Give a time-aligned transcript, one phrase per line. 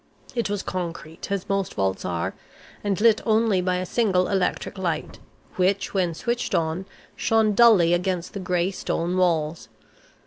[0.33, 2.33] It was concrete, as most vaults are,
[2.83, 5.19] and lit only by a single electric light,
[5.57, 9.69] which, when switched on, shone dully against the gray stone walls.